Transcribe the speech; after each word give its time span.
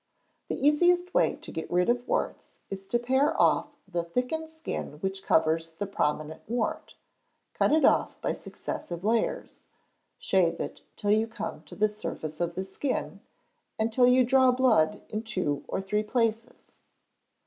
The 0.49 0.59
easiest 0.67 1.13
way 1.13 1.35
to 1.35 1.51
get 1.51 1.69
rid 1.69 1.87
of 1.87 2.07
warts 2.07 2.55
is 2.71 2.87
to 2.87 2.97
pare 2.97 3.39
off 3.39 3.67
the 3.87 4.01
thickened 4.03 4.49
skin 4.49 4.93
which 4.93 5.21
covers 5.21 5.73
the 5.73 5.85
prominent 5.85 6.41
wart; 6.49 6.95
cut 7.53 7.71
it 7.71 7.85
off 7.85 8.19
by 8.19 8.33
successive 8.33 9.03
layers; 9.03 9.61
shave 10.17 10.59
it 10.59 10.81
till 10.95 11.11
you 11.11 11.27
come 11.27 11.61
to 11.65 11.75
the 11.75 11.87
surface 11.87 12.39
of 12.41 12.55
the 12.55 12.63
skin, 12.63 13.19
and 13.77 13.93
till 13.93 14.07
you 14.07 14.23
draw 14.23 14.51
blood 14.51 15.03
in 15.09 15.21
two 15.21 15.63
or 15.67 15.79
three 15.79 16.01
places. 16.01 16.79